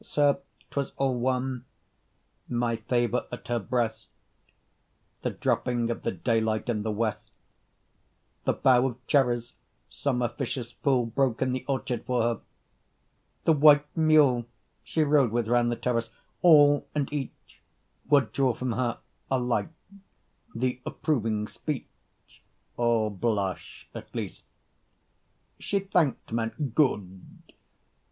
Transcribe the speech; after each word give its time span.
Sir, 0.03 0.39
'twas 0.71 0.93
all 0.97 1.13
one! 1.19 1.63
My 2.49 2.77
favour 2.77 3.27
at 3.31 3.49
her 3.49 3.59
breast, 3.59 4.07
The 5.21 5.29
dropping 5.29 5.91
of 5.91 6.01
the 6.01 6.11
daylight 6.11 6.69
in 6.69 6.81
the 6.81 6.89
West, 6.89 7.29
The 8.45 8.53
bough 8.53 8.87
of 8.87 9.05
cherries 9.05 9.53
some 9.91 10.23
officious 10.23 10.71
fool 10.71 11.05
Broke 11.05 11.43
in 11.43 11.51
the 11.53 11.63
orchard 11.67 12.03
for 12.07 12.23
her, 12.23 12.41
the 13.45 13.53
white 13.53 13.85
mule 13.95 14.47
She 14.83 15.03
rode 15.03 15.29
with 15.31 15.47
round 15.47 15.71
the 15.71 15.75
terrace 15.75 16.09
all 16.41 16.87
and 16.95 17.07
each 17.13 17.61
Would 18.09 18.31
draw 18.31 18.55
from 18.55 18.71
her 18.71 18.97
alike 19.29 19.69
the 20.55 20.81
approving 20.83 21.47
speech, 21.47 21.85
30 22.75 22.75
Or 22.77 23.11
blush, 23.11 23.87
at 23.93 24.15
least. 24.15 24.45
She 25.59 25.77
thanked 25.77 26.31
men 26.31 26.71
good! 26.73 27.53